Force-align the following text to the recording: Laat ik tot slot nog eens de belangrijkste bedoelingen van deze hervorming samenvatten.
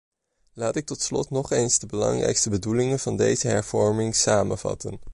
Laat 0.53 0.75
ik 0.75 0.85
tot 0.85 1.01
slot 1.01 1.29
nog 1.29 1.51
eens 1.51 1.79
de 1.79 1.85
belangrijkste 1.85 2.49
bedoelingen 2.49 2.99
van 2.99 3.15
deze 3.17 3.47
hervorming 3.47 4.15
samenvatten. 4.15 4.99